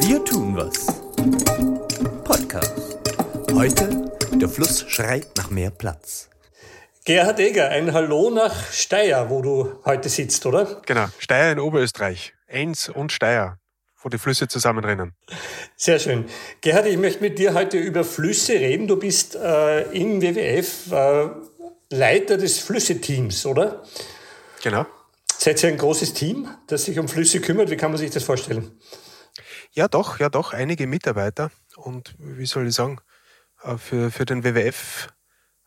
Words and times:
Wir 0.00 0.22
tun 0.26 0.54
was. 0.54 0.88
Podcast. 2.22 2.98
Heute, 3.50 4.12
der 4.34 4.46
Fluss 4.46 4.84
schreit 4.86 5.28
nach 5.38 5.48
mehr 5.48 5.70
Platz. 5.70 6.28
Gerhard 7.06 7.40
Eger, 7.40 7.70
ein 7.70 7.94
Hallo 7.94 8.28
nach 8.28 8.70
Steyr, 8.72 9.30
wo 9.30 9.40
du 9.40 9.80
heute 9.86 10.10
sitzt, 10.10 10.44
oder? 10.44 10.82
Genau, 10.84 11.06
Steyr 11.18 11.52
in 11.52 11.60
Oberösterreich. 11.60 12.34
Enns 12.46 12.90
und 12.90 13.10
Steyr, 13.10 13.56
wo 14.02 14.10
die 14.10 14.18
Flüsse 14.18 14.46
zusammenrennen. 14.46 15.14
Sehr 15.76 15.98
schön. 15.98 16.26
Gerhard, 16.60 16.84
ich 16.84 16.98
möchte 16.98 17.22
mit 17.22 17.38
dir 17.38 17.54
heute 17.54 17.78
über 17.78 18.04
Flüsse 18.04 18.52
reden. 18.52 18.86
Du 18.86 18.96
bist 18.96 19.34
äh, 19.34 19.84
im 19.92 20.20
WWF 20.20 20.92
äh, 20.92 21.30
Leiter 21.88 22.36
des 22.36 22.58
Flüsse-Teams, 22.58 23.46
oder? 23.46 23.82
Genau. 24.62 24.84
Seid 25.42 25.62
ihr 25.62 25.70
ein 25.70 25.78
großes 25.78 26.12
Team, 26.12 26.50
das 26.66 26.84
sich 26.84 26.98
um 26.98 27.08
Flüsse 27.08 27.40
kümmert? 27.40 27.70
Wie 27.70 27.78
kann 27.78 27.90
man 27.90 27.96
sich 27.96 28.10
das 28.10 28.24
vorstellen? 28.24 28.78
Ja, 29.72 29.88
doch, 29.88 30.20
ja, 30.20 30.28
doch, 30.28 30.52
einige 30.52 30.86
Mitarbeiter. 30.86 31.50
Und 31.76 32.14
wie 32.18 32.44
soll 32.44 32.68
ich 32.68 32.74
sagen, 32.74 32.98
äh, 33.62 33.78
für, 33.78 34.10
für 34.10 34.26
den 34.26 34.44
WWF 34.44 35.08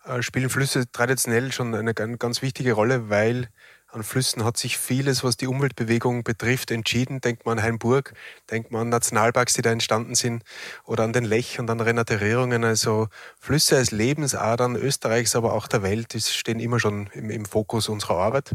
äh, 0.05 0.21
spielen 0.21 0.51
Flüsse 0.51 0.91
traditionell 0.91 1.51
schon 1.51 1.73
eine 1.73 1.95
ganz 1.95 2.43
wichtige 2.43 2.73
Rolle, 2.73 3.09
weil 3.09 3.49
an 3.87 4.03
Flüssen 4.03 4.43
hat 4.43 4.57
sich 4.57 4.77
vieles, 4.77 5.23
was 5.23 5.37
die 5.37 5.47
Umweltbewegung 5.47 6.23
betrifft, 6.23 6.69
entschieden. 6.69 7.19
Denkt 7.19 7.47
man 7.47 7.57
an 7.57 7.63
Heimburg, 7.63 8.13
denkt 8.51 8.69
man 8.69 8.81
an 8.81 8.89
Nationalparks, 8.89 9.53
die 9.55 9.63
da 9.63 9.71
entstanden 9.71 10.13
sind, 10.13 10.43
oder 10.83 11.03
an 11.03 11.13
den 11.13 11.25
Lech 11.25 11.59
und 11.59 11.71
an 11.71 11.79
Renaturierungen. 11.79 12.63
Also 12.63 13.07
Flüsse 13.39 13.77
als 13.77 13.89
Lebensadern 13.89 14.75
Österreichs, 14.75 15.35
aber 15.35 15.53
auch 15.53 15.67
der 15.67 15.81
Welt, 15.81 16.13
die 16.13 16.21
stehen 16.21 16.59
immer 16.59 16.79
schon 16.79 17.09
im, 17.13 17.31
im 17.31 17.45
Fokus 17.45 17.89
unserer 17.89 18.17
Arbeit. 18.17 18.51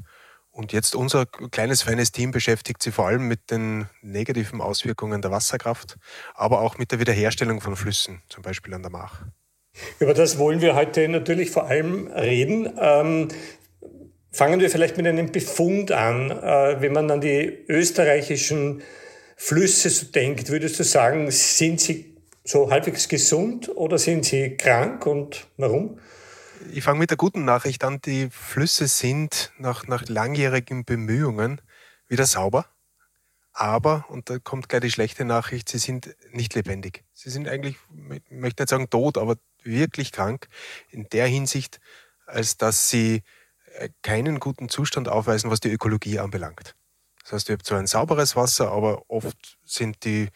Und 0.58 0.72
jetzt 0.72 0.96
unser 0.96 1.24
kleines, 1.24 1.82
feines 1.82 2.10
Team 2.10 2.32
beschäftigt 2.32 2.82
sich 2.82 2.92
vor 2.92 3.06
allem 3.06 3.28
mit 3.28 3.52
den 3.52 3.86
negativen 4.02 4.60
Auswirkungen 4.60 5.22
der 5.22 5.30
Wasserkraft, 5.30 5.98
aber 6.34 6.62
auch 6.62 6.78
mit 6.78 6.90
der 6.90 6.98
Wiederherstellung 6.98 7.60
von 7.60 7.76
Flüssen, 7.76 8.22
zum 8.28 8.42
Beispiel 8.42 8.74
an 8.74 8.82
der 8.82 8.90
Mach. 8.90 9.22
Über 10.00 10.14
das 10.14 10.36
wollen 10.36 10.60
wir 10.60 10.74
heute 10.74 11.06
natürlich 11.06 11.52
vor 11.52 11.66
allem 11.66 12.08
reden. 12.08 12.72
Ähm, 12.76 13.28
fangen 14.32 14.58
wir 14.58 14.68
vielleicht 14.68 14.96
mit 14.96 15.06
einem 15.06 15.30
Befund 15.30 15.92
an. 15.92 16.32
Äh, 16.32 16.82
wenn 16.82 16.92
man 16.92 17.08
an 17.08 17.20
die 17.20 17.64
österreichischen 17.68 18.82
Flüsse 19.36 19.90
so 19.90 20.06
denkt, 20.06 20.48
würdest 20.48 20.80
du 20.80 20.82
sagen, 20.82 21.30
sind 21.30 21.80
sie 21.80 22.16
so 22.42 22.68
halbwegs 22.68 23.08
gesund 23.08 23.70
oder 23.76 23.96
sind 23.96 24.24
sie 24.24 24.56
krank 24.56 25.06
und 25.06 25.46
warum? 25.56 26.00
Ich 26.72 26.84
fange 26.84 26.98
mit 26.98 27.10
der 27.10 27.16
guten 27.16 27.44
Nachricht 27.44 27.84
an. 27.84 28.00
Die 28.00 28.28
Flüsse 28.30 28.88
sind 28.88 29.52
nach, 29.58 29.86
nach 29.86 30.08
langjährigen 30.08 30.84
Bemühungen 30.84 31.60
wieder 32.08 32.26
sauber. 32.26 32.66
Aber, 33.52 34.04
und 34.08 34.30
da 34.30 34.38
kommt 34.38 34.68
gleich 34.68 34.82
die 34.82 34.90
schlechte 34.90 35.24
Nachricht, 35.24 35.68
sie 35.68 35.78
sind 35.78 36.14
nicht 36.30 36.54
lebendig. 36.54 37.04
Sie 37.12 37.28
sind 37.28 37.48
eigentlich, 37.48 37.76
ich 37.90 38.30
möchte 38.30 38.62
nicht 38.62 38.68
sagen 38.68 38.88
tot, 38.88 39.18
aber 39.18 39.36
wirklich 39.64 40.12
krank 40.12 40.48
in 40.90 41.08
der 41.08 41.26
Hinsicht, 41.26 41.80
als 42.26 42.56
dass 42.56 42.88
sie 42.88 43.22
äh, 43.74 43.88
keinen 44.02 44.38
guten 44.38 44.68
Zustand 44.68 45.08
aufweisen, 45.08 45.50
was 45.50 45.60
die 45.60 45.72
Ökologie 45.72 46.20
anbelangt. 46.20 46.76
Das 47.24 47.32
heißt, 47.32 47.48
ihr 47.48 47.54
habt 47.54 47.66
zwar 47.66 47.80
ein 47.80 47.86
sauberes 47.86 48.36
Wasser, 48.36 48.70
aber 48.70 49.02
oft 49.08 49.58
sind 49.64 50.04
die 50.04 50.28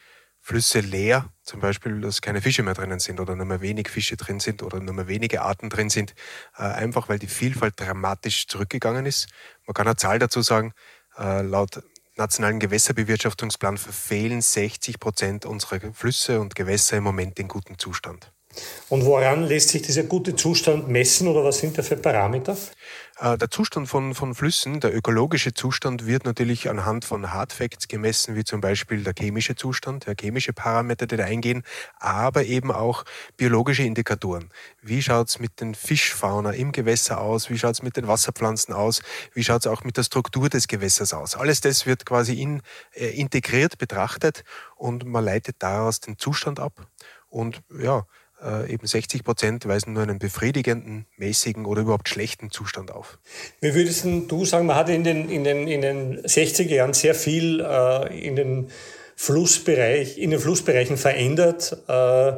Flüsse 0.44 0.80
leer, 0.80 1.32
zum 1.44 1.60
Beispiel, 1.60 2.00
dass 2.00 2.20
keine 2.20 2.42
Fische 2.42 2.64
mehr 2.64 2.74
drinnen 2.74 2.98
sind 2.98 3.20
oder 3.20 3.36
nur 3.36 3.46
mehr 3.46 3.60
wenig 3.60 3.88
Fische 3.88 4.16
drin 4.16 4.40
sind 4.40 4.64
oder 4.64 4.80
nur 4.80 4.92
mehr 4.92 5.06
wenige 5.06 5.42
Arten 5.42 5.70
drin 5.70 5.88
sind, 5.88 6.14
äh, 6.56 6.62
einfach 6.62 7.08
weil 7.08 7.20
die 7.20 7.28
Vielfalt 7.28 7.74
dramatisch 7.78 8.48
zurückgegangen 8.48 9.06
ist. 9.06 9.28
Man 9.66 9.74
kann 9.74 9.86
eine 9.86 9.94
Zahl 9.94 10.18
dazu 10.18 10.42
sagen, 10.42 10.72
äh, 11.16 11.42
laut 11.42 11.82
nationalen 12.16 12.58
Gewässerbewirtschaftungsplan 12.58 13.78
verfehlen 13.78 14.42
60 14.42 14.98
Prozent 14.98 15.46
unserer 15.46 15.92
Flüsse 15.94 16.40
und 16.40 16.56
Gewässer 16.56 16.96
im 16.96 17.04
Moment 17.04 17.38
in 17.38 17.46
gutem 17.46 17.78
Zustand. 17.78 18.32
Und 18.89 19.05
woran 19.05 19.45
lässt 19.45 19.70
sich 19.70 19.83
dieser 19.83 20.05
gute 20.05 20.36
Zustand 20.36 20.89
messen 20.89 21.29
oder 21.29 21.45
was 21.45 21.58
sind 21.58 21.79
da 21.79 21.83
für 21.83 21.96
Parameter? 21.96 22.57
Äh, 23.18 23.39
der 23.39 23.51
Zustand 23.51 23.89
von, 23.89 24.14
von 24.14 24.35
Flüssen, 24.35 24.80
der 24.80 24.95
ökologische 24.95 25.55
Zustand 25.55 26.07
wird 26.07 26.24
natürlich 26.24 26.68
anhand 26.68 27.05
von 27.05 27.33
Hardfacts 27.33 27.89
gemessen, 27.89 28.35
wie 28.35 28.45
zum 28.45 28.61
Beispiel 28.61 29.05
der 29.05 29.14
chemische 29.18 29.55
Zustand, 29.55 30.07
der 30.07 30.14
chemische 30.18 30.52
Parameter, 30.52 31.07
die 31.07 31.17
da 31.17 31.24
eingehen, 31.24 31.62
aber 31.98 32.45
eben 32.45 32.73
auch 32.73 33.05
biologische 33.36 33.83
Indikatoren. 33.83 34.51
Wie 34.83 35.02
schaut 35.02 35.29
es 35.29 35.39
mit 35.39 35.61
den 35.61 35.74
Fischfauna 35.74 36.51
im 36.51 36.73
Gewässer 36.73 37.20
aus? 37.20 37.48
Wie 37.48 37.58
schaut 37.58 37.74
es 37.74 37.83
mit 37.83 37.96
den 37.96 38.08
Wasserpflanzen 38.08 38.74
aus? 38.74 39.02
Wie 39.35 39.45
schaut 39.45 39.61
es 39.61 39.67
auch 39.67 39.85
mit 39.85 39.96
der 39.96 40.02
Struktur 40.02 40.48
des 40.48 40.67
Gewässers 40.67 41.14
aus? 41.14 41.36
Alles 41.36 41.61
das 41.61 41.86
wird 41.86 42.05
quasi 42.07 42.41
in, 42.41 42.61
äh, 42.92 43.08
integriert 43.08 43.79
betrachtet 43.79 44.42
und 44.77 45.05
man 45.05 45.24
leitet 45.24 45.57
daraus 45.61 46.01
den 46.01 46.18
Zustand 46.18 46.58
ab. 46.58 46.89
Und 47.29 47.62
ja, 47.79 48.05
äh, 48.45 48.73
eben 48.73 48.86
60 48.86 49.25
Prozent 49.25 49.67
weisen 49.67 49.92
nur 49.92 50.03
einen 50.03 50.19
befriedigenden, 50.19 51.07
mäßigen 51.17 51.67
oder 51.67 51.83
überhaupt 51.83 52.08
schlechten 52.08 52.51
Zustand 52.51 52.91
auf. 52.91 53.19
Wie 53.61 53.75
würdest 53.75 54.05
du 54.05 54.45
sagen, 54.45 54.67
man 54.67 54.77
hat 54.77 54.89
in 54.89 55.05
den, 55.05 55.29
in 55.29 55.45
den, 55.45 55.69
in 55.69 55.80
den 55.80 56.20
60er 56.23 56.75
Jahren 56.75 56.92
sehr 56.92 57.14
viel 57.14 57.61
äh, 57.61 58.27
in 58.27 58.36
den 58.36 58.70
Flussbereich, 59.17 60.19
in 60.19 60.30
den 60.30 60.41
Flussbereichen 60.41 60.97
verändert. 60.97 61.77
Äh, 61.89 62.33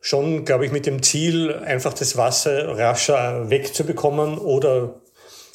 schon, 0.00 0.44
glaube 0.44 0.66
ich, 0.66 0.72
mit 0.72 0.86
dem 0.86 1.02
Ziel, 1.02 1.54
einfach 1.54 1.92
das 1.92 2.16
Wasser 2.16 2.76
rascher 2.76 3.50
wegzubekommen 3.50 4.38
oder 4.38 5.00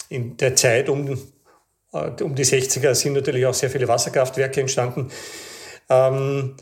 in 0.10 0.38
der 0.38 0.56
Zeit 0.56 0.88
um, 0.88 1.18
äh, 1.94 2.24
um 2.24 2.36
die 2.36 2.46
60er 2.46 2.94
sind 2.94 3.14
natürlich 3.14 3.46
auch 3.46 3.54
sehr 3.54 3.70
viele 3.70 3.88
Wasserkraftwerke 3.88 4.62
entstanden. 4.62 5.12
Ähm, 5.90 6.56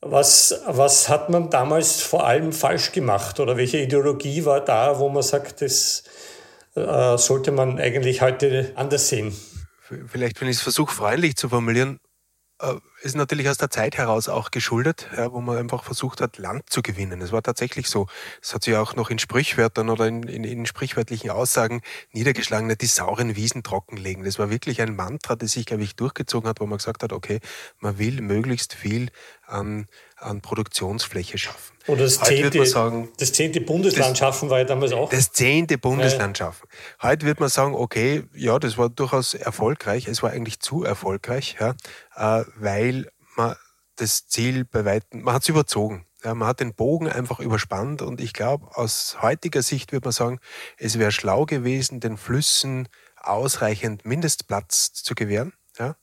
was, 0.00 0.54
was 0.66 1.08
hat 1.08 1.30
man 1.30 1.50
damals 1.50 2.00
vor 2.02 2.26
allem 2.26 2.52
falsch 2.52 2.92
gemacht 2.92 3.40
oder 3.40 3.56
welche 3.56 3.78
Ideologie 3.78 4.44
war 4.44 4.64
da, 4.64 4.98
wo 4.98 5.08
man 5.08 5.22
sagt, 5.22 5.60
das 5.62 6.04
äh, 6.74 7.18
sollte 7.18 7.50
man 7.50 7.78
eigentlich 7.78 8.22
heute 8.22 8.72
anders 8.76 9.08
sehen? 9.08 9.36
Vielleicht, 10.06 10.40
wenn 10.40 10.48
ich 10.48 10.56
es 10.56 10.62
versuche, 10.62 10.94
freundlich 10.94 11.36
zu 11.36 11.48
formulieren, 11.48 11.98
äh, 12.60 12.74
ist 13.02 13.16
natürlich 13.16 13.48
aus 13.48 13.58
der 13.58 13.70
Zeit 13.70 13.96
heraus 13.96 14.28
auch 14.28 14.50
geschuldet, 14.50 15.08
ja, 15.16 15.32
wo 15.32 15.40
man 15.40 15.56
einfach 15.56 15.84
versucht 15.84 16.20
hat, 16.20 16.38
Land 16.38 16.70
zu 16.70 16.82
gewinnen. 16.82 17.20
Es 17.20 17.32
war 17.32 17.42
tatsächlich 17.42 17.88
so. 17.88 18.06
Es 18.42 18.54
hat 18.54 18.64
sich 18.64 18.76
auch 18.76 18.96
noch 18.96 19.10
in 19.10 19.18
Sprichwörtern 19.18 19.88
oder 19.88 20.06
in, 20.06 20.24
in, 20.24 20.44
in 20.44 20.66
sprichwörtlichen 20.66 21.30
Aussagen 21.30 21.82
niedergeschlagen, 22.12 22.66
nicht 22.66 22.82
die 22.82 22.86
sauren 22.86 23.36
Wiesen 23.36 23.62
trockenlegen. 23.62 24.24
Das 24.24 24.38
war 24.38 24.50
wirklich 24.50 24.80
ein 24.82 24.96
Mantra, 24.96 25.36
das 25.36 25.52
sich, 25.52 25.66
glaube 25.66 25.82
ich, 25.82 25.96
durchgezogen 25.96 26.48
hat, 26.48 26.60
wo 26.60 26.66
man 26.66 26.78
gesagt 26.78 27.02
hat, 27.02 27.12
okay, 27.12 27.40
man 27.80 27.98
will 27.98 28.20
möglichst 28.20 28.74
viel 28.74 29.10
an, 29.46 29.86
an 30.16 30.40
Produktionsfläche 30.40 31.38
schaffen. 31.38 31.78
Oder 31.86 32.02
das 32.02 32.20
zehnte, 32.20 32.66
sagen, 32.66 33.08
das 33.16 33.32
zehnte 33.32 33.62
Bundesland 33.62 34.10
das, 34.10 34.18
schaffen 34.18 34.50
war 34.50 34.58
ja 34.58 34.64
damals 34.64 34.92
auch. 34.92 35.08
Das 35.08 35.32
zehnte 35.32 35.78
Bundesland 35.78 36.38
ja. 36.38 36.46
schaffen. 36.46 36.68
Heute 37.02 37.24
wird 37.24 37.40
man 37.40 37.48
sagen, 37.48 37.74
okay, 37.74 38.24
ja, 38.34 38.58
das 38.58 38.76
war 38.76 38.90
durchaus 38.90 39.32
erfolgreich. 39.32 40.06
Es 40.06 40.22
war 40.22 40.30
eigentlich 40.30 40.60
zu 40.60 40.84
erfolgreich, 40.84 41.56
ja, 41.58 41.74
äh, 42.14 42.44
weil 42.56 42.87
man 43.38 43.56
das 43.96 44.28
Ziel 44.28 44.64
bei 44.64 44.84
weitem, 44.84 45.22
man 45.22 45.34
hat 45.34 45.42
es 45.42 45.48
überzogen. 45.48 46.04
Ja, 46.24 46.34
man 46.34 46.48
hat 46.48 46.60
den 46.60 46.74
Bogen 46.74 47.08
einfach 47.08 47.38
überspannt 47.38 48.02
und 48.02 48.20
ich 48.20 48.32
glaube, 48.32 48.76
aus 48.76 49.18
heutiger 49.22 49.62
Sicht 49.62 49.92
würde 49.92 50.06
man 50.06 50.12
sagen, 50.12 50.40
es 50.76 50.98
wäre 50.98 51.12
schlau 51.12 51.46
gewesen, 51.46 52.00
den 52.00 52.16
Flüssen 52.16 52.88
ausreichend 53.16 54.04
Mindestplatz 54.04 54.92
zu 54.92 55.14
gewähren. 55.14 55.52
Ja? 55.78 55.96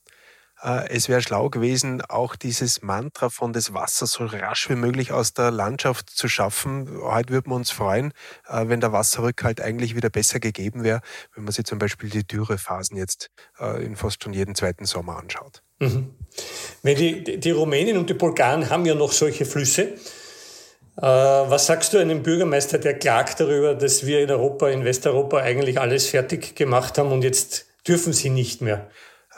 Äh, 0.62 0.88
es 0.88 1.08
wäre 1.10 1.20
schlau 1.20 1.50
gewesen, 1.50 2.00
auch 2.02 2.34
dieses 2.34 2.80
Mantra 2.80 3.28
von 3.28 3.52
des 3.52 3.74
Wassers 3.74 4.12
so 4.12 4.24
rasch 4.24 4.70
wie 4.70 4.76
möglich 4.76 5.12
aus 5.12 5.34
der 5.34 5.50
Landschaft 5.50 6.08
zu 6.08 6.28
schaffen. 6.28 6.88
Heute 7.02 7.34
würden 7.34 7.50
wir 7.50 7.56
uns 7.56 7.70
freuen, 7.70 8.12
äh, 8.46 8.68
wenn 8.68 8.80
der 8.80 8.92
Wasserrückhalt 8.92 9.60
eigentlich 9.60 9.96
wieder 9.96 10.08
besser 10.08 10.40
gegeben 10.40 10.82
wäre, 10.82 11.02
wenn 11.34 11.44
man 11.44 11.52
sich 11.52 11.66
zum 11.66 11.78
Beispiel 11.78 12.08
die 12.08 12.26
Dürrephasen 12.26 12.96
jetzt 12.96 13.30
äh, 13.58 13.84
in 13.84 13.96
fast 13.96 14.22
schon 14.22 14.32
jeden 14.32 14.54
zweiten 14.54 14.86
Sommer 14.86 15.18
anschaut. 15.18 15.62
Mhm. 15.78 16.10
Die, 16.82 17.40
die 17.40 17.50
Rumänen 17.50 17.96
und 17.96 18.08
die 18.08 18.14
Bulgaren 18.14 18.70
haben 18.70 18.86
ja 18.86 18.94
noch 18.94 19.12
solche 19.12 19.44
Flüsse. 19.44 19.94
Was 20.94 21.66
sagst 21.66 21.92
du 21.92 21.98
einem 21.98 22.22
Bürgermeister, 22.22 22.78
der 22.78 22.98
klagt 22.98 23.40
darüber, 23.40 23.74
dass 23.74 24.06
wir 24.06 24.20
in 24.22 24.30
Europa, 24.30 24.68
in 24.68 24.84
Westeuropa 24.84 25.38
eigentlich 25.38 25.78
alles 25.80 26.06
fertig 26.06 26.54
gemacht 26.54 26.96
haben 26.96 27.12
und 27.12 27.22
jetzt 27.22 27.66
dürfen 27.86 28.12
sie 28.12 28.30
nicht 28.30 28.62
mehr? 28.62 28.88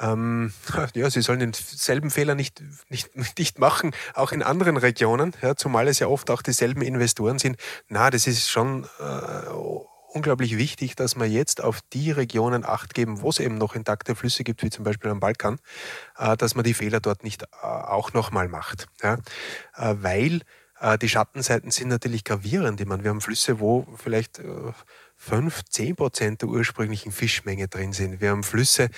Ähm, 0.01 0.53
ja, 0.95 1.11
sie 1.11 1.23
sollen 1.23 1.41
denselben 1.41 2.11
Fehler 2.11 2.35
nicht, 2.35 2.63
nicht, 2.89 3.11
nicht 3.39 3.59
machen, 3.59 3.93
auch 4.15 4.33
in 4.33 4.43
anderen 4.43 4.77
Regionen, 4.77 5.33
ja, 5.43 5.57
zumal 5.57 5.89
es 5.89 5.99
ja 5.99 6.07
oft 6.09 6.31
auch 6.31 6.43
dieselben 6.43 6.83
Investoren 6.83 7.39
sind. 7.39 7.57
Na, 7.89 8.11
das 8.11 8.27
ist 8.27 8.49
schon 8.49 8.85
äh, 9.01 9.49
unglaublich 10.13 10.57
wichtig, 10.57 10.97
dass 10.97 11.17
man 11.17 11.31
jetzt 11.31 11.63
auf 11.63 11.81
die 11.93 12.11
Regionen 12.11 12.65
Acht 12.65 12.95
geben, 12.95 13.21
wo 13.21 13.31
es 13.31 13.41
eben 13.41 13.59
noch 13.59 13.75
intakte 13.75 14.15
Flüsse 14.15 14.45
gibt, 14.45 14.63
wie 14.63 14.71
zum 14.71 14.85
Beispiel 14.85 15.11
am 15.11 15.21
Balkan, 15.21 15.59
äh, 16.17 16.37
dass 16.37 16.55
man 16.55 16.65
die 16.65 16.75
Fehler 16.75 17.01
dort 17.01 17.25
nicht 17.25 17.43
äh, 17.43 17.47
auch 17.63 18.13
nochmal 18.13 18.49
macht. 18.49 18.87
Ja? 19.03 19.19
Äh, 19.77 19.95
weil 20.01 20.41
die 21.03 21.09
Schattenseiten 21.09 21.73
sind 21.73 21.89
natürlich 21.89 22.23
gravierend. 22.23 22.81
Ich 22.81 22.87
meine, 22.87 23.03
wir 23.03 23.11
haben 23.11 23.21
Flüsse, 23.21 23.59
wo 23.59 23.85
vielleicht 23.97 24.41
5, 25.17 25.65
10 25.69 25.97
Prozent 25.97 26.43
der 26.43 26.51
ursprünglichen 26.51 27.11
Fischmenge 27.11 27.67
drin 27.67 27.93
sind. 27.93 28.21
Wir 28.21 28.31
haben 28.31 28.45
Flüsse, 28.45 28.89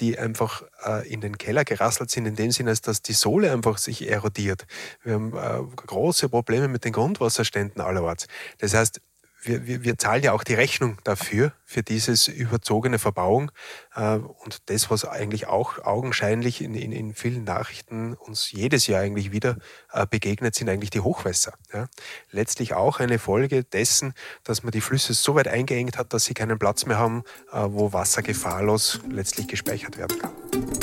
die 0.00 0.18
einfach 0.18 0.62
in 1.04 1.20
den 1.20 1.36
Keller 1.36 1.66
gerasselt 1.66 2.10
sind, 2.10 2.24
in 2.24 2.34
dem 2.34 2.50
Sinne, 2.50 2.72
dass 2.72 3.02
die 3.02 3.12
Sohle 3.12 3.52
einfach 3.52 3.76
sich 3.76 4.08
erodiert. 4.08 4.64
Wir 5.02 5.16
haben 5.16 5.32
große 5.76 6.30
Probleme 6.30 6.66
mit 6.66 6.86
den 6.86 6.94
Grundwasserständen 6.94 7.82
allerorts. 7.82 8.26
Das 8.56 8.72
heißt, 8.72 9.02
wir, 9.42 9.66
wir, 9.66 9.84
wir 9.84 9.98
zahlen 9.98 10.22
ja 10.22 10.32
auch 10.32 10.44
die 10.44 10.54
Rechnung 10.54 10.98
dafür, 11.04 11.52
für 11.64 11.82
dieses 11.82 12.28
überzogene 12.28 12.98
Verbauung. 12.98 13.52
Äh, 13.94 14.16
und 14.16 14.70
das, 14.70 14.90
was 14.90 15.04
eigentlich 15.04 15.46
auch 15.46 15.84
augenscheinlich 15.84 16.62
in, 16.62 16.74
in, 16.74 16.92
in 16.92 17.14
vielen 17.14 17.44
Nachrichten 17.44 18.14
uns 18.14 18.50
jedes 18.50 18.86
Jahr 18.86 19.02
eigentlich 19.02 19.32
wieder 19.32 19.58
äh, 19.92 20.06
begegnet, 20.08 20.54
sind 20.54 20.68
eigentlich 20.68 20.90
die 20.90 21.00
Hochwässer. 21.00 21.52
Ja. 21.72 21.88
Letztlich 22.30 22.74
auch 22.74 23.00
eine 23.00 23.18
Folge 23.18 23.64
dessen, 23.64 24.14
dass 24.44 24.62
man 24.62 24.72
die 24.72 24.80
Flüsse 24.80 25.12
so 25.14 25.34
weit 25.34 25.48
eingeengt 25.48 25.98
hat, 25.98 26.14
dass 26.14 26.24
sie 26.24 26.34
keinen 26.34 26.58
Platz 26.58 26.86
mehr 26.86 26.98
haben, 26.98 27.22
äh, 27.52 27.58
wo 27.68 27.92
Wasser 27.92 28.22
gefahrlos 28.22 29.00
letztlich 29.10 29.46
gespeichert 29.46 29.98
werden 29.98 30.18
kann. 30.18 30.77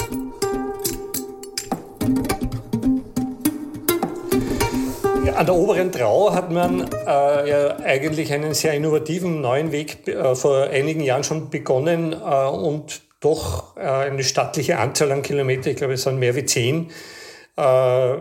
An 5.36 5.46
der 5.46 5.56
oberen 5.56 5.92
Trau 5.92 6.34
hat 6.34 6.50
man 6.50 6.90
äh, 7.06 7.50
ja 7.50 7.76
eigentlich 7.84 8.32
einen 8.32 8.54
sehr 8.54 8.74
innovativen 8.74 9.42
neuen 9.42 9.74
Weg 9.74 10.08
äh, 10.08 10.34
vor 10.34 10.68
einigen 10.70 11.02
Jahren 11.02 11.26
schon 11.26 11.50
begonnen 11.50 12.14
äh, 12.14 12.48
und 12.48 13.02
doch 13.20 13.76
äh, 13.76 13.82
eine 13.82 14.24
stattliche 14.24 14.78
Anzahl 14.78 15.12
an 15.12 15.24
Kilometern, 15.24 15.72
ich 15.72 15.78
glaube 15.78 15.96
es 15.96 16.04
sind 16.04 16.20
mehr 16.20 16.38
wie 16.38 16.46
zehn, 16.46 16.90
äh, 17.58 18.14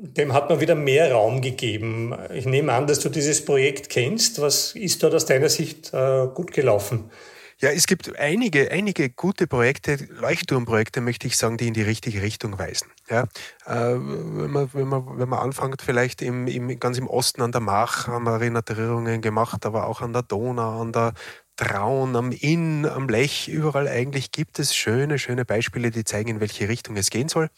dem 0.00 0.32
hat 0.32 0.50
man 0.50 0.60
wieder 0.60 0.74
mehr 0.74 1.12
Raum 1.12 1.42
gegeben. 1.42 2.16
Ich 2.34 2.46
nehme 2.46 2.72
an, 2.72 2.88
dass 2.88 2.98
du 2.98 3.08
dieses 3.08 3.44
Projekt 3.44 3.88
kennst. 3.88 4.40
Was 4.40 4.74
ist 4.74 5.00
dort 5.02 5.14
aus 5.14 5.26
deiner 5.26 5.48
Sicht 5.48 5.94
äh, 5.94 6.26
gut 6.34 6.52
gelaufen? 6.52 7.10
Ja, 7.60 7.70
es 7.70 7.88
gibt 7.88 8.16
einige, 8.16 8.70
einige 8.70 9.10
gute 9.10 9.48
Projekte, 9.48 9.96
Leuchtturmprojekte, 10.10 11.00
möchte 11.00 11.26
ich 11.26 11.36
sagen, 11.36 11.56
die 11.56 11.66
in 11.66 11.74
die 11.74 11.82
richtige 11.82 12.22
Richtung 12.22 12.56
weisen. 12.56 12.88
Ja, 13.10 13.22
äh, 13.66 13.96
wenn, 13.96 14.50
man, 14.52 14.70
wenn, 14.72 14.86
man, 14.86 15.18
wenn 15.18 15.28
man 15.28 15.40
anfängt, 15.40 15.82
vielleicht 15.82 16.22
im, 16.22 16.46
im, 16.46 16.78
ganz 16.78 16.98
im 16.98 17.08
Osten 17.08 17.42
an 17.42 17.50
der 17.50 17.60
Mach 17.60 18.06
haben 18.06 18.22
wir 18.22 18.40
Renaturierungen 18.40 19.22
gemacht, 19.22 19.66
aber 19.66 19.88
auch 19.88 20.02
an 20.02 20.12
der 20.12 20.22
Donau, 20.22 20.80
an 20.80 20.92
der 20.92 21.14
Traun, 21.56 22.14
am 22.14 22.30
Inn, 22.30 22.86
am 22.86 23.08
Lech, 23.08 23.48
überall 23.48 23.88
eigentlich 23.88 24.30
gibt 24.30 24.60
es 24.60 24.76
schöne, 24.76 25.18
schöne 25.18 25.44
Beispiele, 25.44 25.90
die 25.90 26.04
zeigen, 26.04 26.30
in 26.30 26.40
welche 26.40 26.68
Richtung 26.68 26.96
es 26.96 27.10
gehen 27.10 27.28
soll. 27.28 27.50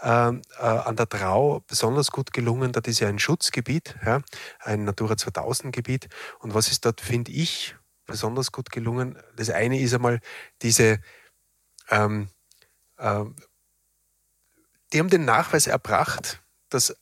Äh, 0.00 0.28
äh, 0.28 0.40
an 0.60 0.94
der 0.94 1.08
Trau 1.08 1.64
besonders 1.66 2.12
gut 2.12 2.32
gelungen, 2.32 2.70
das 2.70 2.84
ist 2.86 3.00
ja 3.00 3.08
ein 3.08 3.18
Schutzgebiet, 3.18 3.96
ja, 4.06 4.20
ein 4.60 4.84
Natura 4.84 5.16
2000 5.16 5.74
Gebiet. 5.74 6.08
Und 6.38 6.54
was 6.54 6.70
ist 6.70 6.84
dort, 6.84 7.00
finde 7.00 7.32
ich, 7.32 7.74
besonders 8.10 8.52
gut 8.52 8.70
gelungen. 8.70 9.18
Das 9.36 9.50
eine 9.50 9.80
ist 9.80 9.94
einmal 9.94 10.20
diese, 10.62 11.00
ähm, 11.90 12.28
äh, 12.98 13.24
die 14.92 14.98
haben 14.98 15.10
den 15.10 15.24
Nachweis 15.24 15.66
erbracht, 15.66 16.42
dass 16.68 16.96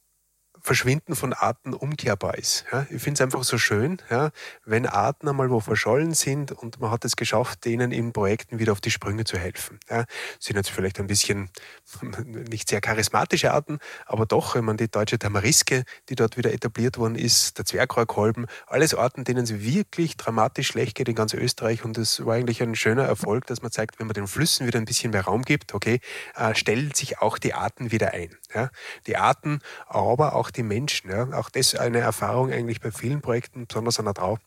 Verschwinden 0.68 1.16
von 1.16 1.32
Arten 1.32 1.72
umkehrbar 1.72 2.36
ist. 2.36 2.66
Ja, 2.70 2.86
ich 2.90 3.00
finde 3.00 3.14
es 3.14 3.20
einfach 3.22 3.42
so 3.42 3.56
schön, 3.56 4.02
ja, 4.10 4.32
wenn 4.66 4.84
Arten 4.84 5.26
einmal 5.26 5.48
wo 5.48 5.60
verschollen 5.60 6.12
sind 6.12 6.52
und 6.52 6.78
man 6.78 6.90
hat 6.90 7.06
es 7.06 7.16
geschafft, 7.16 7.64
denen 7.64 7.90
in 7.90 8.12
Projekten 8.12 8.58
wieder 8.58 8.72
auf 8.72 8.82
die 8.82 8.90
Sprünge 8.90 9.24
zu 9.24 9.38
helfen. 9.38 9.80
Ja, 9.88 10.04
sind 10.38 10.56
jetzt 10.56 10.68
vielleicht 10.68 11.00
ein 11.00 11.06
bisschen 11.06 11.48
nicht 12.50 12.68
sehr 12.68 12.82
charismatische 12.82 13.54
Arten, 13.54 13.78
aber 14.04 14.26
doch, 14.26 14.56
wenn 14.56 14.66
man 14.66 14.76
die 14.76 14.90
deutsche 14.90 15.18
Tamariske, 15.18 15.84
die 16.10 16.16
dort 16.16 16.36
wieder 16.36 16.52
etabliert 16.52 16.98
worden 16.98 17.16
ist, 17.16 17.56
der 17.56 17.64
Zwergrohrkolben, 17.64 18.46
alles 18.66 18.94
Arten, 18.94 19.24
denen 19.24 19.44
es 19.44 19.62
wirklich 19.62 20.18
dramatisch 20.18 20.66
schlecht 20.66 20.96
geht 20.96 21.08
in 21.08 21.14
ganz 21.14 21.32
Österreich 21.32 21.82
und 21.82 21.96
es 21.96 22.26
war 22.26 22.34
eigentlich 22.34 22.62
ein 22.62 22.74
schöner 22.74 23.04
Erfolg, 23.04 23.46
dass 23.46 23.62
man 23.62 23.70
zeigt, 23.70 23.98
wenn 24.00 24.06
man 24.06 24.12
den 24.12 24.26
Flüssen 24.26 24.66
wieder 24.66 24.78
ein 24.78 24.84
bisschen 24.84 25.12
mehr 25.12 25.24
Raum 25.24 25.44
gibt, 25.44 25.72
okay, 25.72 26.00
äh, 26.36 26.54
stellen 26.54 26.92
sich 26.92 27.22
auch 27.22 27.38
die 27.38 27.54
Arten 27.54 27.90
wieder 27.90 28.12
ein. 28.12 28.36
Ja. 28.54 28.68
Die 29.06 29.16
Arten, 29.16 29.60
aber 29.86 30.34
auch 30.34 30.50
die 30.50 30.57
Menschen. 30.62 31.10
Ja. 31.10 31.30
Auch 31.32 31.50
das 31.50 31.74
ist 31.74 31.80
eine 31.80 31.98
Erfahrung 31.98 32.52
eigentlich 32.52 32.80
bei 32.80 32.90
vielen 32.90 33.20
Projekten, 33.20 33.66
besonders 33.66 33.98
an 33.98 34.06
der 34.06 34.14
Trau. 34.14 34.38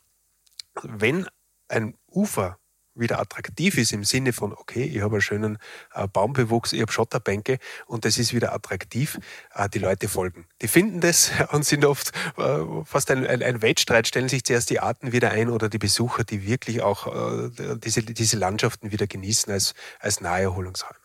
Wenn 0.83 1.27
ein 1.67 1.95
Ufer 2.07 2.57
wieder 2.93 3.19
attraktiv 3.19 3.77
ist 3.77 3.93
im 3.93 4.03
Sinne 4.03 4.33
von, 4.33 4.53
okay, 4.53 4.83
ich 4.83 5.01
habe 5.01 5.15
einen 5.15 5.21
schönen 5.21 5.57
äh, 5.93 6.07
Baumbewuchs, 6.07 6.73
ich 6.73 6.81
habe 6.81 6.91
Schotterbänke 6.91 7.57
und 7.85 8.05
das 8.05 8.17
ist 8.17 8.33
wieder 8.33 8.53
attraktiv, 8.53 9.19
äh, 9.53 9.69
die 9.69 9.79
Leute 9.79 10.07
folgen. 10.07 10.47
Die 10.61 10.67
finden 10.67 10.99
das 10.99 11.31
und 11.51 11.65
sind 11.65 11.85
oft 11.85 12.11
äh, 12.37 12.59
fast 12.85 13.11
ein, 13.11 13.25
ein, 13.25 13.41
ein, 13.43 13.61
Wettstreit, 13.61 14.07
stellen 14.07 14.29
sich 14.29 14.43
zuerst 14.43 14.69
die 14.69 14.79
Arten 14.79 15.11
wieder 15.11 15.31
ein 15.31 15.49
oder 15.49 15.69
die 15.69 15.77
Besucher, 15.77 16.23
die 16.23 16.45
wirklich 16.45 16.81
auch 16.81 17.07
äh, 17.07 17.49
diese, 17.77 18.03
diese 18.03 18.37
Landschaften 18.37 18.91
wieder 18.91 19.07
genießen 19.07 19.51
als, 19.51 19.73
als 19.99 20.21
Naherholungsräume. 20.21 20.97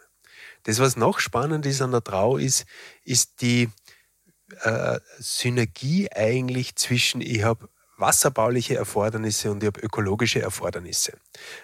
Das, 0.64 0.80
was 0.80 0.96
noch 0.96 1.20
spannend 1.20 1.64
ist 1.64 1.80
an 1.80 1.92
der 1.92 2.02
Trau, 2.02 2.38
ist, 2.38 2.66
ist 3.04 3.40
die 3.40 3.68
äh, 4.62 4.98
Synergie 5.18 6.08
eigentlich 6.12 6.76
zwischen, 6.76 7.20
ich 7.20 7.42
habe 7.42 7.68
wasserbauliche 7.98 8.76
Erfordernisse 8.76 9.50
und 9.50 9.62
ich 9.62 9.68
habe 9.68 9.80
ökologische 9.80 10.42
Erfordernisse. 10.42 11.12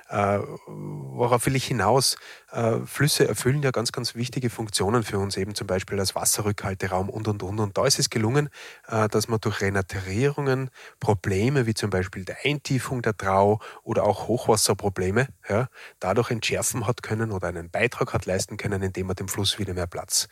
Äh, 0.08 0.38
worauf 0.66 1.46
will 1.46 1.56
ich 1.56 1.66
hinaus? 1.66 2.16
Äh, 2.50 2.78
Flüsse 2.86 3.28
erfüllen 3.28 3.62
ja 3.62 3.70
ganz, 3.70 3.92
ganz 3.92 4.14
wichtige 4.14 4.48
Funktionen 4.48 5.02
für 5.02 5.18
uns, 5.18 5.36
eben 5.36 5.54
zum 5.54 5.66
Beispiel 5.66 5.98
als 6.00 6.14
Wasserrückhalteraum 6.14 7.10
und, 7.10 7.28
und, 7.28 7.42
und. 7.42 7.60
Und 7.60 7.76
da 7.76 7.86
ist 7.86 7.98
es 7.98 8.08
gelungen, 8.08 8.48
äh, 8.88 9.08
dass 9.08 9.28
man 9.28 9.40
durch 9.40 9.60
Renaturierungen 9.60 10.70
Probleme 11.00 11.66
wie 11.66 11.74
zum 11.74 11.90
Beispiel 11.90 12.24
der 12.24 12.38
Eintiefung 12.44 13.02
der 13.02 13.16
Trau 13.16 13.60
oder 13.82 14.04
auch 14.04 14.28
Hochwasserprobleme 14.28 15.28
ja, 15.48 15.68
dadurch 16.00 16.30
entschärfen 16.30 16.86
hat 16.86 17.02
können 17.02 17.30
oder 17.30 17.48
einen 17.48 17.70
Beitrag 17.70 18.14
hat 18.14 18.26
leisten 18.26 18.56
können, 18.56 18.82
indem 18.82 19.06
man 19.08 19.16
dem 19.16 19.28
Fluss 19.28 19.58
wieder 19.58 19.74
mehr 19.74 19.86
Platz 19.86 20.28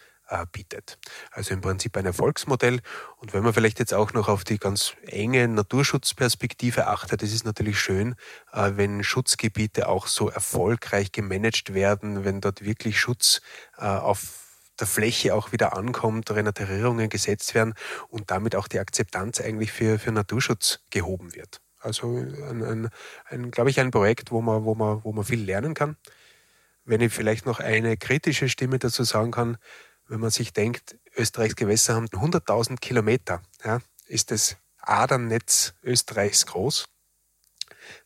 bietet. 0.53 0.99
Also 1.31 1.55
im 1.55 1.61
Prinzip 1.61 1.97
ein 1.97 2.06
Erfolgsmodell. 2.06 2.81
Und 3.17 3.32
wenn 3.32 3.43
man 3.43 3.53
vielleicht 3.53 3.79
jetzt 3.79 3.94
auch 3.94 4.12
noch 4.12 4.29
auf 4.29 4.44
die 4.44 4.59
ganz 4.59 4.94
enge 5.06 5.49
Naturschutzperspektive 5.49 6.87
achtet, 6.87 7.23
ist 7.23 7.35
es 7.35 7.44
natürlich 7.44 7.79
schön, 7.79 8.15
äh, 8.53 8.73
wenn 8.75 9.03
Schutzgebiete 9.03 9.88
auch 9.88 10.06
so 10.06 10.29
erfolgreich 10.29 11.12
gemanagt 11.12 11.75
werden, 11.75 12.25
wenn 12.25 12.41
dort 12.41 12.65
wirklich 12.65 12.99
Schutz 12.99 13.41
äh, 13.77 13.85
auf 13.85 14.41
der 14.79 14.87
Fläche 14.87 15.35
auch 15.35 15.53
wieder 15.53 15.77
ankommt, 15.77 16.31
Renaturierungen 16.31 17.09
gesetzt 17.09 17.55
werden 17.55 17.75
und 18.09 18.31
damit 18.31 18.56
auch 18.56 18.69
die 18.69 18.79
Akzeptanz 18.79 19.41
eigentlich 19.41 19.73
für, 19.73 19.99
für 19.99 20.12
Naturschutz 20.12 20.81
gehoben 20.91 21.35
wird. 21.35 21.61
Also 21.79 22.17
ein, 22.17 22.62
ein, 22.62 22.91
ein 23.27 23.50
glaube 23.50 23.71
ich, 23.71 23.81
ein 23.81 23.91
Projekt, 23.91 24.31
wo 24.31 24.41
man, 24.41 24.65
wo, 24.65 24.75
man, 24.75 25.03
wo 25.05 25.12
man 25.12 25.25
viel 25.25 25.43
lernen 25.43 25.75
kann. 25.75 25.97
Wenn 26.85 27.00
ich 27.00 27.12
vielleicht 27.12 27.47
noch 27.47 27.61
eine 27.61 27.97
kritische 27.97 28.49
Stimme 28.49 28.79
dazu 28.79 29.05
sagen 29.05 29.31
kann, 29.31 29.59
wenn 30.10 30.20
man 30.20 30.30
sich 30.30 30.52
denkt, 30.52 30.98
Österreichs 31.17 31.55
Gewässer 31.55 31.94
haben 31.94 32.06
100.000 32.06 32.81
Kilometer, 32.81 33.43
ja, 33.64 33.81
ist 34.06 34.32
das 34.32 34.56
Adernetz 34.79 35.74
Österreichs 35.84 36.46
groß. 36.46 36.88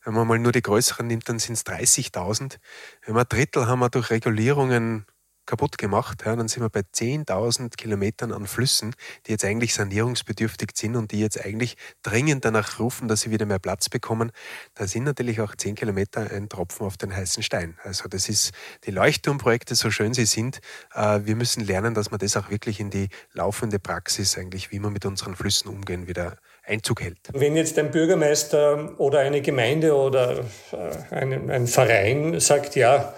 Wenn 0.04 0.12
man 0.12 0.28
mal 0.28 0.38
nur 0.38 0.52
die 0.52 0.60
größeren 0.60 1.06
nimmt, 1.06 1.28
dann 1.28 1.38
sind 1.38 1.54
es 1.54 1.64
30.000. 1.64 2.58
Wenn 3.04 3.14
wir 3.14 3.22
ein 3.22 3.28
Drittel 3.28 3.66
haben 3.66 3.78
wir 3.78 3.88
durch 3.88 4.10
Regulierungen 4.10 5.06
kaputt 5.46 5.78
gemacht. 5.78 6.22
Ja, 6.24 6.36
dann 6.36 6.48
sind 6.48 6.62
wir 6.62 6.70
bei 6.70 6.80
10.000 6.80 7.76
Kilometern 7.76 8.32
an 8.32 8.46
Flüssen, 8.46 8.94
die 9.26 9.32
jetzt 9.32 9.44
eigentlich 9.44 9.74
sanierungsbedürftig 9.74 10.70
sind 10.74 10.96
und 10.96 11.12
die 11.12 11.20
jetzt 11.20 11.44
eigentlich 11.44 11.76
dringend 12.02 12.44
danach 12.44 12.78
rufen, 12.78 13.08
dass 13.08 13.22
sie 13.22 13.30
wieder 13.30 13.46
mehr 13.46 13.58
Platz 13.58 13.88
bekommen. 13.88 14.32
Da 14.74 14.86
sind 14.86 15.04
natürlich 15.04 15.40
auch 15.40 15.54
10 15.54 15.74
Kilometer 15.74 16.30
ein 16.30 16.48
Tropfen 16.48 16.86
auf 16.86 16.96
den 16.96 17.14
heißen 17.14 17.42
Stein. 17.42 17.78
Also 17.82 18.08
das 18.08 18.28
ist 18.28 18.52
die 18.84 18.90
Leuchtturmprojekte, 18.90 19.74
so 19.74 19.90
schön 19.90 20.14
sie 20.14 20.26
sind. 20.26 20.60
Äh, 20.94 21.20
wir 21.24 21.36
müssen 21.36 21.64
lernen, 21.64 21.94
dass 21.94 22.10
man 22.10 22.18
das 22.18 22.36
auch 22.36 22.50
wirklich 22.50 22.80
in 22.80 22.90
die 22.90 23.08
laufende 23.32 23.78
Praxis 23.78 24.36
eigentlich, 24.38 24.72
wie 24.72 24.78
man 24.78 24.92
mit 24.92 25.04
unseren 25.04 25.36
Flüssen 25.36 25.68
umgehen, 25.68 26.06
wieder 26.06 26.36
Einzug 26.66 27.02
hält. 27.02 27.18
Wenn 27.32 27.56
jetzt 27.56 27.78
ein 27.78 27.90
Bürgermeister 27.90 28.98
oder 28.98 29.20
eine 29.20 29.42
Gemeinde 29.42 29.94
oder 29.94 30.44
äh, 30.72 31.14
ein, 31.14 31.50
ein 31.50 31.66
Verein 31.66 32.40
sagt, 32.40 32.74
ja, 32.74 33.14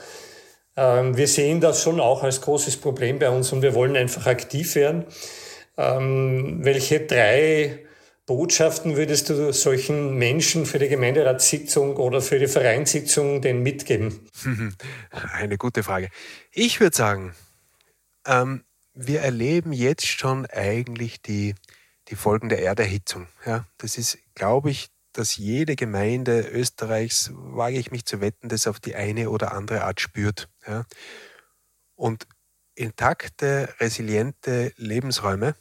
wir 0.77 1.27
sehen 1.27 1.61
das 1.61 1.83
schon 1.83 2.01
auch 2.01 2.23
als 2.23 2.41
großes 2.43 2.77
Problem 2.77 3.19
bei 3.19 3.31
uns 3.31 3.53
und 3.53 3.63
wir 3.63 3.75
wollen 3.75 3.97
einfach 3.97 4.27
aktiv 4.27 4.75
werden. 4.75 5.07
Ähm, 5.79 6.59
welche 6.63 7.01
drei 7.01 7.87
Botschaften 8.27 8.97
würdest 8.97 9.31
du 9.31 9.53
solchen 9.53 10.15
Menschen 10.15 10.67
für 10.67 10.81
die 10.81 10.89
Gemeinderatssitzung 10.89 11.97
oder 11.97 12.21
für 12.21 12.39
die 12.39 12.49
Vereinssitzung 12.49 13.41
denn 13.41 13.63
mitgeben? 13.63 14.29
Eine 15.33 15.59
gute 15.59 15.83
Frage. 15.83 16.09
Ich 16.51 16.81
würde 16.81 16.97
sagen, 16.97 17.35
ähm, 18.27 18.65
wir 18.95 19.21
erleben 19.21 19.73
jetzt 19.73 20.07
schon 20.07 20.47
eigentlich 20.47 21.23
die, 21.23 21.55
die 22.09 22.17
Folgen 22.17 22.49
der 22.49 22.63
Erderhitzung. 22.63 23.29
Ja, 23.45 23.67
das 23.79 23.97
ist, 23.97 24.19
glaube 24.35 24.71
ich, 24.71 24.89
dass 25.19 25.37
jede 25.37 25.77
Gemeinde 25.77 26.49
Österreichs, 26.49 27.31
wage 27.35 27.79
ich 27.79 27.91
mich 27.91 28.05
zu 28.05 28.21
wetten, 28.21 28.49
das 28.49 28.67
auf 28.67 28.81
die 28.81 28.95
eine 28.95 29.31
oder 29.31 29.53
andere 29.53 29.85
Art 29.85 30.01
spürt. 30.01 30.49
Ja. 30.67 30.85
Und 31.95 32.27
intakte, 32.75 33.75
resiliente 33.81 34.73
Lebensräume 34.77 35.55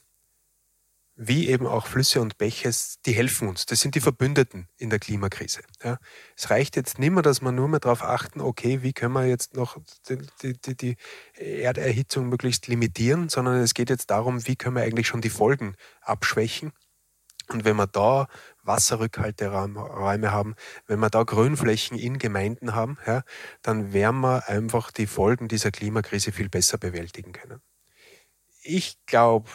wie 1.15 1.47
eben 1.47 1.65
auch 1.65 1.87
Flüsse 1.87 2.19
und 2.19 2.37
Bäche, 2.37 2.69
die 3.05 3.13
helfen 3.13 3.47
uns. 3.47 3.65
Das 3.65 3.79
sind 3.79 3.95
die 3.95 4.01
Verbündeten 4.01 4.67
in 4.77 4.89
der 4.89 4.99
Klimakrise. 4.99 5.61
Ja. 5.81 5.97
Es 6.35 6.49
reicht 6.49 6.75
jetzt 6.75 6.99
nicht 6.99 7.11
mehr, 7.11 7.23
dass 7.23 7.41
wir 7.41 7.53
nur 7.53 7.69
mehr 7.69 7.79
darauf 7.79 8.03
achten, 8.03 8.41
okay, 8.41 8.83
wie 8.83 8.91
können 8.91 9.13
wir 9.13 9.25
jetzt 9.25 9.55
noch 9.55 9.77
die, 10.09 10.53
die, 10.59 10.75
die 10.75 10.95
Erderhitzung 11.35 12.27
möglichst 12.27 12.67
limitieren, 12.67 13.29
sondern 13.29 13.61
es 13.61 13.73
geht 13.73 13.89
jetzt 13.89 14.09
darum, 14.09 14.45
wie 14.45 14.57
können 14.57 14.75
wir 14.75 14.83
eigentlich 14.83 15.07
schon 15.07 15.21
die 15.21 15.29
Folgen 15.29 15.75
abschwächen. 16.01 16.73
Und 17.49 17.65
wenn 17.65 17.75
wir 17.75 17.87
da 17.87 18.27
Wasserrückhalteräume 18.63 20.31
haben, 20.31 20.55
wenn 20.87 20.99
wir 20.99 21.09
da 21.09 21.23
Grünflächen 21.23 21.97
in 21.97 22.17
Gemeinden 22.17 22.75
haben, 22.75 22.97
ja, 23.05 23.23
dann 23.61 23.93
werden 23.93 24.21
wir 24.21 24.47
einfach 24.47 24.91
die 24.91 25.07
Folgen 25.07 25.47
dieser 25.47 25.71
Klimakrise 25.71 26.31
viel 26.31 26.49
besser 26.49 26.77
bewältigen 26.77 27.31
können. 27.31 27.61
Ich 28.61 28.97
glaube, 29.05 29.49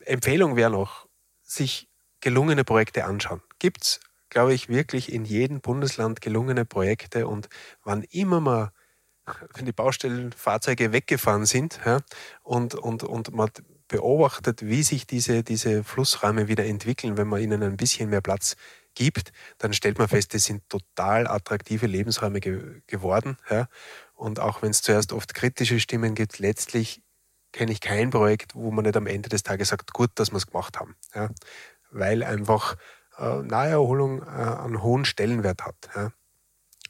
Empfehlung 0.00 0.56
wäre 0.56 0.70
noch, 0.70 1.08
sich 1.42 1.88
gelungene 2.20 2.64
Projekte 2.64 3.04
anschauen. 3.04 3.42
Gibt 3.58 3.82
es, 3.82 4.00
glaube 4.30 4.54
ich, 4.54 4.68
wirklich 4.68 5.12
in 5.12 5.24
jedem 5.24 5.60
Bundesland 5.60 6.20
gelungene 6.20 6.64
Projekte 6.64 7.26
und 7.26 7.48
wann 7.82 8.02
immer 8.04 8.40
man 8.40 8.70
wenn 9.54 9.66
die 9.66 9.72
Baustellenfahrzeuge 9.72 10.92
weggefahren 10.92 11.46
sind 11.46 11.80
ja, 11.84 12.00
und, 12.42 12.74
und, 12.74 13.04
und 13.04 13.32
man 13.32 13.50
beobachtet, 13.92 14.66
wie 14.66 14.82
sich 14.82 15.06
diese, 15.06 15.44
diese 15.44 15.84
Flussräume 15.84 16.48
wieder 16.48 16.64
entwickeln, 16.64 17.16
wenn 17.16 17.28
man 17.28 17.40
ihnen 17.40 17.62
ein 17.62 17.76
bisschen 17.76 18.10
mehr 18.10 18.22
Platz 18.22 18.56
gibt, 18.94 19.32
dann 19.58 19.72
stellt 19.72 19.98
man 19.98 20.08
fest, 20.08 20.34
es 20.34 20.46
sind 20.46 20.68
total 20.68 21.28
attraktive 21.28 21.86
Lebensräume 21.86 22.40
ge 22.40 22.82
geworden. 22.88 23.36
Ja. 23.48 23.68
Und 24.14 24.40
auch 24.40 24.62
wenn 24.62 24.70
es 24.70 24.82
zuerst 24.82 25.12
oft 25.12 25.34
kritische 25.34 25.78
Stimmen 25.78 26.14
gibt, 26.14 26.38
letztlich 26.38 27.02
kenne 27.52 27.70
ich 27.70 27.80
kein 27.80 28.10
Projekt, 28.10 28.54
wo 28.54 28.70
man 28.70 28.84
nicht 28.84 28.96
am 28.96 29.06
Ende 29.06 29.28
des 29.28 29.42
Tages 29.42 29.68
sagt, 29.68 29.92
gut, 29.92 30.10
dass 30.14 30.32
wir 30.32 30.38
es 30.38 30.46
gemacht 30.46 30.78
haben. 30.80 30.96
Ja? 31.14 31.30
Weil 31.90 32.22
einfach 32.22 32.76
äh, 33.18 33.42
Naherholung 33.42 34.22
äh, 34.22 34.24
einen 34.24 34.82
hohen 34.82 35.04
Stellenwert 35.04 35.64
hat. 35.64 35.76
Ja? 35.94 36.12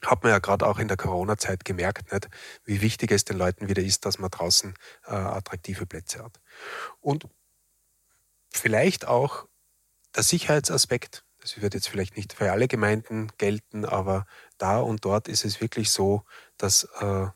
Hat 0.05 0.23
man 0.23 0.31
ja 0.31 0.39
gerade 0.39 0.67
auch 0.67 0.79
in 0.79 0.87
der 0.87 0.97
Corona-Zeit 0.97 1.65
gemerkt, 1.65 2.11
nicht, 2.11 2.29
wie 2.65 2.81
wichtig 2.81 3.11
es 3.11 3.25
den 3.25 3.37
Leuten 3.37 3.69
wieder 3.69 3.81
ist, 3.81 4.05
dass 4.05 4.19
man 4.19 4.29
draußen 4.29 4.73
äh, 5.05 5.11
attraktive 5.11 5.85
Plätze 5.85 6.23
hat. 6.23 6.39
Und 6.99 7.27
vielleicht 8.49 9.07
auch 9.07 9.47
der 10.15 10.23
Sicherheitsaspekt. 10.23 11.25
Das 11.41 11.61
wird 11.61 11.73
jetzt 11.73 11.89
vielleicht 11.89 12.15
nicht 12.15 12.33
für 12.33 12.51
alle 12.51 12.67
Gemeinden 12.67 13.31
gelten, 13.37 13.85
aber 13.85 14.25
da 14.57 14.79
und 14.79 15.03
dort 15.03 15.27
ist 15.27 15.43
es 15.43 15.59
wirklich 15.59 15.91
so, 15.91 16.23
dass 16.57 16.85
äh, 16.99 17.27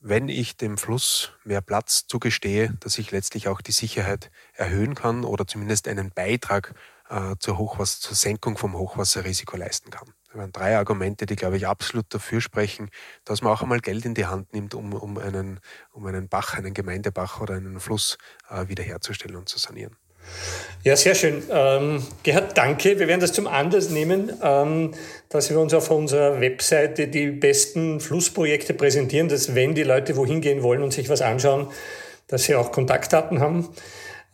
wenn 0.00 0.28
ich 0.28 0.56
dem 0.56 0.78
Fluss 0.78 1.32
mehr 1.44 1.60
Platz 1.60 2.06
zugestehe, 2.06 2.74
dass 2.80 2.98
ich 2.98 3.10
letztlich 3.10 3.48
auch 3.48 3.60
die 3.60 3.72
Sicherheit 3.72 4.30
erhöhen 4.52 4.94
kann 4.94 5.24
oder 5.24 5.46
zumindest 5.46 5.88
einen 5.88 6.10
Beitrag 6.10 6.74
äh, 7.08 7.34
zur, 7.40 7.58
Hochwasser, 7.58 8.00
zur 8.00 8.14
Senkung 8.16 8.56
vom 8.56 8.74
Hochwasserrisiko 8.74 9.56
leisten 9.56 9.90
kann. 9.90 10.12
Waren 10.34 10.52
drei 10.52 10.76
Argumente, 10.76 11.24
die, 11.24 11.36
glaube 11.36 11.56
ich, 11.56 11.66
absolut 11.66 12.06
dafür 12.10 12.40
sprechen, 12.40 12.90
dass 13.24 13.40
man 13.40 13.52
auch 13.52 13.62
einmal 13.62 13.80
Geld 13.80 14.04
in 14.04 14.14
die 14.14 14.26
Hand 14.26 14.52
nimmt, 14.52 14.74
um, 14.74 14.92
um, 14.92 15.16
einen, 15.16 15.60
um 15.92 16.04
einen 16.06 16.28
Bach, 16.28 16.54
einen 16.54 16.74
Gemeindebach 16.74 17.40
oder 17.40 17.54
einen 17.54 17.80
Fluss 17.80 18.18
äh, 18.50 18.68
wiederherzustellen 18.68 19.36
und 19.36 19.48
zu 19.48 19.58
sanieren. 19.58 19.96
Ja, 20.84 20.96
sehr 20.96 21.14
schön. 21.14 21.42
Ähm, 21.50 22.06
Gerhard, 22.22 22.56
danke. 22.56 22.98
Wir 22.98 23.08
werden 23.08 23.20
das 23.20 23.32
zum 23.32 23.46
Anlass 23.46 23.90
nehmen, 23.90 24.32
ähm, 24.42 24.94
dass 25.28 25.50
wir 25.50 25.58
uns 25.58 25.74
auf 25.74 25.90
unserer 25.90 26.40
Webseite 26.40 27.08
die 27.08 27.30
besten 27.30 28.00
Flussprojekte 28.00 28.74
präsentieren, 28.74 29.28
dass 29.28 29.54
wenn 29.54 29.74
die 29.74 29.82
Leute 29.82 30.16
wohin 30.16 30.40
gehen 30.40 30.62
wollen 30.62 30.82
und 30.82 30.92
sich 30.92 31.08
was 31.08 31.20
anschauen, 31.20 31.68
dass 32.26 32.44
sie 32.44 32.54
auch 32.54 32.70
Kontaktdaten 32.70 33.40
haben. 33.40 33.68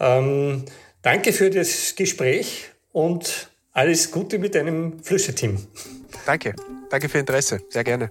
Ähm, 0.00 0.64
danke 1.02 1.32
für 1.32 1.50
das 1.50 1.94
Gespräch 1.96 2.70
und 2.92 3.50
alles 3.74 4.10
Gute 4.10 4.38
mit 4.38 4.54
deinem 4.54 5.00
Flüsse-Team. 5.02 5.58
Danke. 6.24 6.54
Danke 6.88 7.08
für 7.08 7.18
Interesse. 7.18 7.60
Sehr 7.68 7.84
gerne. 7.84 8.10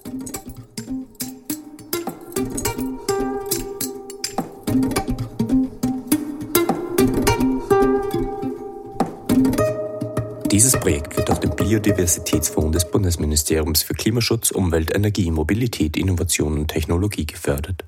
Dieses 10.51 10.73
Projekt 10.79 11.17
wird 11.17 11.29
durch 11.29 11.39
den 11.39 11.55
Biodiversitätsfonds 11.55 12.73
des 12.73 12.91
Bundesministeriums 12.91 13.81
für 13.81 13.95
Klimaschutz, 13.95 14.51
Umwelt, 14.51 14.93
Energie, 14.93 15.31
Mobilität, 15.31 15.97
Innovation 15.97 16.59
und 16.59 16.67
Technologie 16.67 17.25
gefördert. 17.25 17.85